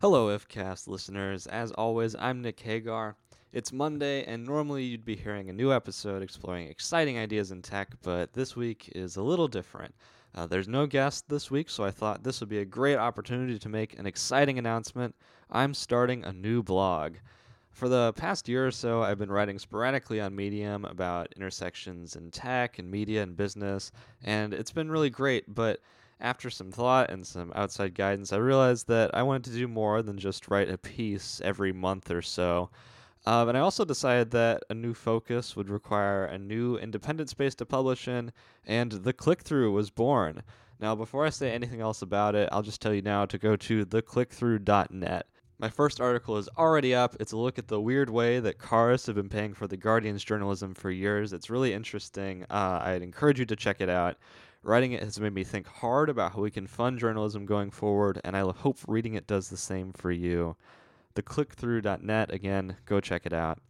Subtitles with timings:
[0.00, 1.48] Hello, IFCast listeners.
[1.48, 3.16] As always, I'm Nick Hagar.
[3.52, 7.96] It's Monday, and normally you'd be hearing a new episode exploring exciting ideas in tech,
[8.04, 9.92] but this week is a little different.
[10.36, 13.58] Uh, there's no guest this week, so I thought this would be a great opportunity
[13.58, 15.16] to make an exciting announcement.
[15.50, 17.16] I'm starting a new blog.
[17.72, 22.30] For the past year or so, I've been writing sporadically on Medium about intersections in
[22.30, 23.90] tech and media and business,
[24.22, 25.80] and it's been really great, but
[26.20, 30.02] after some thought and some outside guidance, I realized that I wanted to do more
[30.02, 32.70] than just write a piece every month or so.
[33.26, 37.54] Um, and I also decided that a new focus would require a new independent space
[37.56, 38.32] to publish in,
[38.64, 40.42] and the click through was born.
[40.80, 43.56] Now, before I say anything else about it, I'll just tell you now to go
[43.56, 45.26] to theclickthrough.net.
[45.60, 47.16] My first article is already up.
[47.18, 50.22] It's a look at the weird way that cars have been paying for the Guardian's
[50.22, 51.32] journalism for years.
[51.32, 52.44] It's really interesting.
[52.48, 54.16] Uh, I'd encourage you to check it out.
[54.68, 58.20] Writing it has made me think hard about how we can fund journalism going forward,
[58.22, 60.56] and I hope reading it does the same for you.
[61.14, 63.62] The clickthrough.net, again, go check it out.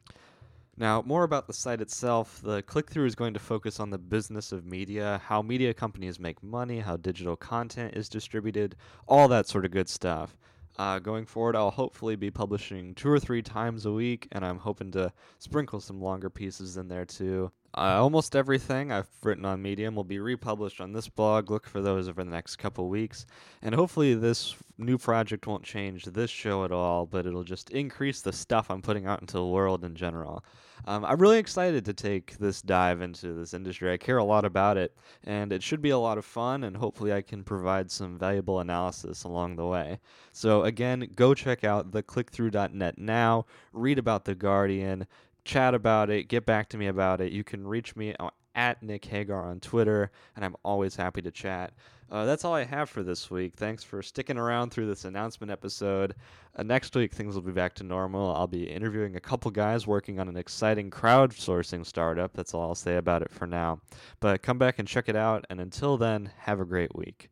[0.77, 2.43] Now, more about the site itself.
[2.43, 6.43] The clickthrough is going to focus on the business of media, how media companies make
[6.43, 8.75] money, how digital content is distributed,
[9.07, 10.37] all that sort of good stuff.
[10.79, 14.59] Uh, going forward, I'll hopefully be publishing two or three times a week, and I'm
[14.59, 17.53] hoping to sprinkle some longer pieces in there too.
[17.77, 21.51] Uh, almost everything I've written on Medium will be republished on this blog.
[21.51, 23.27] Look for those over the next couple weeks.
[23.63, 28.23] And hopefully, this new project won't change this show at all, but it'll just increase
[28.23, 30.45] the stuff I'm putting out into the world in general.
[30.87, 33.93] Um, I'm really excited to take this dive into this industry.
[33.93, 36.77] I care a lot about it, and it should be a lot of fun, and
[36.77, 39.99] hopefully, I can provide some valuable analysis along the way.
[40.33, 45.07] So, again, go check out theclickthrough.net now, read about The Guardian
[45.49, 47.33] chat about it, get back to me about it.
[47.33, 48.15] You can reach me
[48.55, 51.73] at Nick Hagar on Twitter, and I'm always happy to chat.
[52.11, 53.55] Uh, that's all I have for this week.
[53.57, 56.15] Thanks for sticking around through this announcement episode.
[56.57, 58.35] Uh, next week, things will be back to normal.
[58.35, 62.33] I'll be interviewing a couple guys working on an exciting crowdsourcing startup.
[62.35, 63.81] That's all I'll say about it for now.
[64.21, 67.31] But come back and check it out, and until then, have a great week.